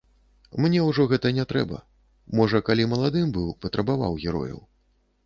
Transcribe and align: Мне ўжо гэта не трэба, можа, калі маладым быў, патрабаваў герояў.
Мне 0.63 0.79
ўжо 0.85 1.03
гэта 1.11 1.31
не 1.39 1.43
трэба, 1.51 1.77
можа, 2.39 2.63
калі 2.71 2.87
маладым 2.95 3.27
быў, 3.37 3.53
патрабаваў 3.67 4.19
герояў. 4.25 4.59